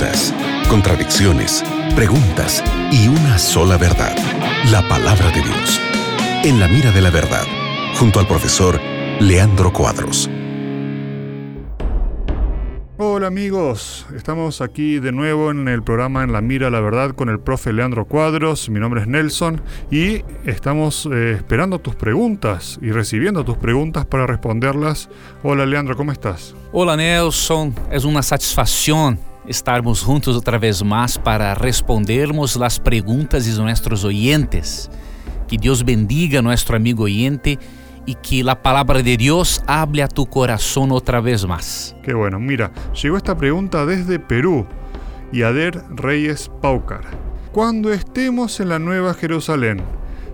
dudas, 0.00 0.34
contradicciones, 0.68 1.62
preguntas 1.94 2.64
y 2.90 3.08
una 3.08 3.38
sola 3.38 3.76
verdad, 3.76 4.16
la 4.70 4.86
palabra 4.88 5.30
de 5.30 5.42
Dios. 5.42 5.80
En 6.42 6.58
la 6.58 6.68
mira 6.68 6.90
de 6.90 7.02
la 7.02 7.10
verdad, 7.10 7.44
junto 7.98 8.18
al 8.18 8.26
profesor 8.26 8.80
Leandro 9.20 9.72
Cuadros. 9.72 10.30
Hola 12.96 13.26
amigos, 13.26 14.06
estamos 14.14 14.60
aquí 14.60 15.00
de 15.00 15.12
nuevo 15.12 15.50
en 15.50 15.68
el 15.68 15.82
programa 15.82 16.22
En 16.22 16.32
la 16.32 16.42
Mira 16.42 16.70
la 16.70 16.80
Verdad 16.80 17.14
con 17.14 17.28
el 17.28 17.40
profe 17.40 17.72
Leandro 17.72 18.04
Cuadros, 18.06 18.68
mi 18.68 18.78
nombre 18.78 19.02
es 19.02 19.06
Nelson 19.06 19.60
y 19.90 20.22
estamos 20.44 21.08
eh, 21.12 21.32
esperando 21.32 21.78
tus 21.78 21.94
preguntas 21.94 22.78
y 22.82 22.90
recibiendo 22.90 23.44
tus 23.44 23.56
preguntas 23.56 24.06
para 24.06 24.26
responderlas. 24.26 25.08
Hola 25.42 25.66
Leandro, 25.66 25.96
¿cómo 25.96 26.12
estás? 26.12 26.54
Hola 26.72 26.96
Nelson, 26.96 27.74
es 27.90 28.04
una 28.04 28.22
satisfacción 28.22 29.29
estarmos 29.46 30.02
juntos 30.02 30.36
otra 30.36 30.58
vez 30.58 30.82
más 30.84 31.18
para 31.18 31.54
respondermos 31.54 32.56
las 32.56 32.78
preguntas 32.78 33.46
de 33.46 33.62
nuestros 33.62 34.04
oyentes. 34.04 34.90
Que 35.48 35.56
Dios 35.56 35.84
bendiga 35.84 36.38
a 36.38 36.42
nuestro 36.42 36.76
amigo 36.76 37.04
oyente 37.04 37.58
y 38.06 38.14
que 38.14 38.42
la 38.42 38.62
palabra 38.62 39.02
de 39.02 39.16
Dios 39.16 39.62
hable 39.66 40.02
a 40.02 40.08
tu 40.08 40.26
corazón 40.26 40.92
otra 40.92 41.20
vez 41.20 41.46
más. 41.46 41.96
Qué 42.02 42.14
bueno, 42.14 42.38
mira, 42.38 42.72
llegó 43.00 43.16
esta 43.16 43.36
pregunta 43.36 43.84
desde 43.86 44.18
Perú, 44.18 44.66
Yader 45.32 45.82
Reyes 45.90 46.50
Paucar. 46.60 47.02
Cuando 47.52 47.92
estemos 47.92 48.60
en 48.60 48.68
la 48.68 48.78
Nueva 48.78 49.14
Jerusalén, 49.14 49.82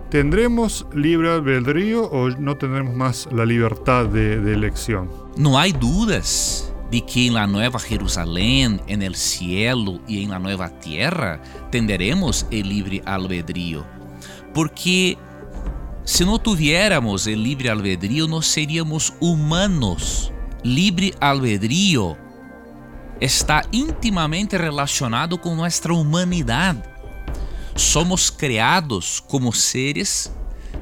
¿tendremos 0.09 0.85
libre 0.93 1.31
albedrío 1.31 2.05
o 2.05 2.29
no 2.29 2.57
tendremos 2.57 2.95
más 2.95 3.27
la 3.31 3.45
libertad 3.45 4.05
de, 4.05 4.39
de 4.39 4.53
elección? 4.53 5.09
No 5.35 5.57
hay 5.57 5.71
dudas 5.71 6.73
de 6.89 7.01
que 7.01 7.27
en 7.27 7.33
la 7.33 7.47
Nueva 7.47 7.79
Jerusalén, 7.79 8.81
en 8.87 9.01
el 9.01 9.15
cielo 9.15 9.99
y 10.07 10.23
en 10.23 10.29
la 10.29 10.39
nueva 10.39 10.69
tierra 10.69 11.41
tendremos 11.69 12.45
el 12.49 12.69
libre 12.69 13.01
albedrío. 13.05 13.85
Porque 14.53 15.17
se 16.07 16.23
não 16.23 16.39
tuviéramos 16.39 17.25
o 17.25 17.29
livre 17.31 17.69
albedrío, 17.69 18.29
nós 18.29 18.47
seríamos 18.47 19.13
humanos. 19.19 20.31
Livre 20.63 21.13
albedrío 21.19 22.17
está 23.19 23.61
intimamente 23.73 24.55
relacionado 24.57 25.37
com 25.37 25.53
nossa 25.53 25.91
humanidade. 25.91 26.81
Somos 27.75 28.29
criados 28.29 29.19
como 29.19 29.51
seres 29.51 30.31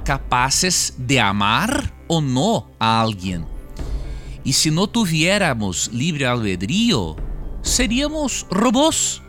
capazes 0.03 0.93
de 0.95 1.17
amar 1.17 1.91
ou 2.07 2.21
não 2.21 2.67
a 2.79 3.01
alguém. 3.01 3.43
E 4.45 4.53
se 4.53 4.69
não 4.69 4.87
tuviéramos 4.87 5.87
livre 5.87 6.23
albedrío, 6.23 7.15
seríamos 7.63 8.45
robôs 8.51 9.21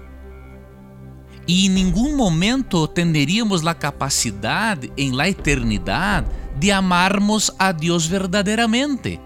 e 1.49 1.67
em 1.67 1.71
nenhum 1.71 2.17
momento 2.17 2.87
teríamos 2.89 3.65
a 3.67 3.75
capacidade 3.75 4.93
em 4.97 5.13
la 5.13 5.29
eternidade 5.29 6.27
de 6.59 6.73
amarmos 6.73 7.53
a 7.59 7.71
Deus 7.71 8.07
verdadeiramente, 8.07 9.21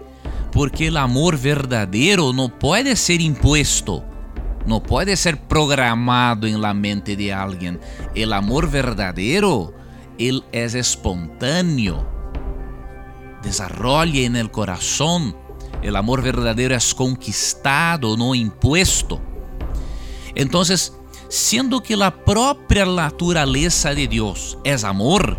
porque 0.51 0.89
o 0.89 0.97
amor 0.97 1.35
verdadeiro 1.35 2.31
não 2.31 2.49
pode 2.49 2.95
ser 2.95 3.21
imposto, 3.21 4.03
não 4.67 4.79
pode 4.79 5.15
ser 5.17 5.35
programado 5.35 6.47
em 6.47 6.55
la 6.55 6.73
mente 6.73 7.15
de 7.15 7.31
alguém. 7.31 7.79
O 8.15 8.33
amor 8.33 8.67
verdadeiro, 8.67 9.73
ele 10.19 10.43
é 10.51 10.65
espontâneo, 10.65 12.05
desarrolla 13.41 14.19
en 14.19 14.35
el 14.35 14.51
corazón. 14.51 15.33
El 15.81 15.95
amor 15.95 16.21
verdadeiro 16.21 16.73
é 16.73 16.79
conquistado, 16.95 18.15
não 18.15 18.35
impuesto. 18.35 19.19
Entonces, 20.35 20.93
sendo 21.29 21.81
que 21.81 21.93
a 22.01 22.11
própria 22.11 22.85
natureza 22.85 23.95
de 23.95 24.07
Deus 24.07 24.57
é 24.63 24.75
amor, 24.85 25.37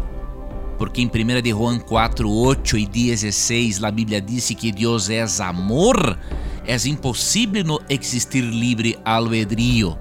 porque 0.79 1.01
em 1.01 1.07
1 1.07 1.43
de 1.43 1.51
Juan 1.51 1.79
4, 1.79 2.29
8 2.29 2.79
e 2.79 2.87
16 2.87 3.85
a 3.85 3.91
Bíblia 3.91 4.21
diz 4.21 4.49
que 4.49 4.73
Deus 4.73 5.09
é 5.09 5.25
amor, 5.41 6.19
é 6.67 6.77
impossível 6.89 7.65
não 7.65 7.79
existir 7.89 8.41
livre 8.41 8.99
albedrío. 9.05 9.97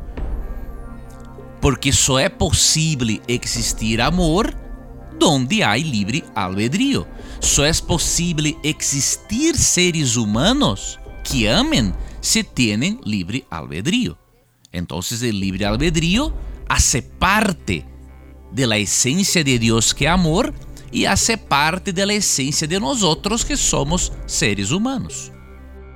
Porque 1.62 1.92
só 1.94 2.18
é 2.18 2.28
possível 2.28 3.20
existir 3.28 4.02
amor 4.02 4.61
donde 5.22 5.64
há 5.64 5.78
livre 5.78 6.24
albedrío. 6.34 7.06
Só 7.40 7.64
é 7.64 7.72
possível 7.74 8.58
existir 8.64 9.56
seres 9.56 10.16
humanos 10.16 11.00
que 11.24 11.48
amem 11.48 11.94
se 12.20 12.44
têm 12.44 13.00
livre 13.06 13.46
albedrío. 13.52 14.18
Entonces 14.74 15.22
el 15.22 15.40
libre 15.40 15.64
albedrío 15.66 16.34
hace 16.68 17.04
parte 17.04 17.86
de 18.52 18.66
la 18.66 18.78
de 18.78 19.60
Dios 19.60 19.94
que 19.94 20.08
es 20.08 20.12
amor 20.12 20.56
y 20.92 21.06
hace 21.06 21.38
parte 21.38 21.94
de 21.94 22.04
la 22.04 22.14
esencia 22.14 22.68
de 22.68 22.80
nosotros 22.80 23.46
que 23.46 23.56
somos 23.56 24.12
seres 24.26 24.72
humanos. 24.72 25.32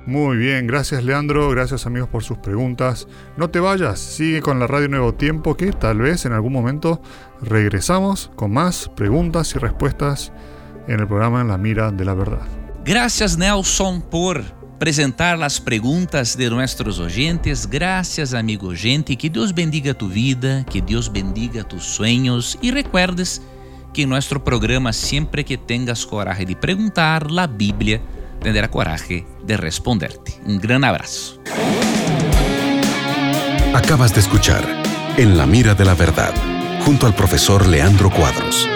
Muy 0.06 0.36
bien, 0.36 0.68
gracias 0.68 1.02
Leandro, 1.02 1.50
gracias 1.50 1.84
amigos 1.84 2.08
por 2.08 2.22
sus 2.22 2.38
preguntas. 2.38 3.08
No 3.36 3.50
te 3.50 3.58
vayas, 3.58 3.98
sigue 3.98 4.40
con 4.40 4.60
la 4.60 4.68
radio 4.68 4.88
Nuevo 4.88 5.14
Tiempo 5.14 5.56
que 5.56 5.72
tal 5.72 5.98
vez 5.98 6.24
en 6.26 6.32
algún 6.32 6.52
momento 6.52 7.02
regresamos 7.42 8.30
con 8.36 8.52
más 8.52 8.88
preguntas 8.94 9.52
y 9.56 9.58
respuestas 9.58 10.32
en 10.86 11.00
el 11.00 11.08
programa 11.08 11.40
En 11.40 11.48
la 11.48 11.58
Mira 11.58 11.90
de 11.90 12.04
la 12.04 12.14
Verdad. 12.14 12.46
Gracias 12.84 13.36
Nelson 13.36 14.00
por 14.00 14.44
apresentar 14.76 15.42
as 15.42 15.58
perguntas 15.58 16.36
de 16.36 16.50
nossos 16.50 17.00
oyentes. 17.00 17.66
Graças, 17.66 18.32
amigo 18.32 18.72
gente. 18.76 19.16
Que 19.16 19.28
Deus 19.28 19.52
bendiga 19.52 19.92
tu 19.92 20.06
vida, 20.06 20.64
que 20.70 20.80
Deus 20.80 21.10
bendiga 21.10 21.64
tus 21.64 21.82
sueños 21.82 22.56
e 22.62 22.70
recuerdes 22.70 23.42
que 23.92 24.02
em 24.02 24.06
nosso 24.06 24.38
programa, 24.38 24.92
sempre 24.92 25.42
que 25.42 25.56
tengas 25.56 26.04
coragem 26.04 26.46
de 26.46 26.54
perguntar, 26.54 27.26
a 27.36 27.46
Bíblia 27.48 28.00
tendrá 28.40 28.68
coragem 28.68 29.26
de 29.44 29.56
responderte. 29.56 30.40
Um 30.46 30.58
grande 30.58 30.86
abraço. 30.86 31.40
Acabas 33.74 34.12
de 34.12 34.20
escuchar 34.20 34.64
En 35.18 35.36
la 35.36 35.46
mira 35.46 35.74
de 35.74 35.84
la 35.84 35.94
verdad, 35.94 36.34
junto 36.84 37.06
al 37.06 37.14
profesor 37.14 37.66
Leandro 37.66 38.10
Cuadros. 38.10 38.68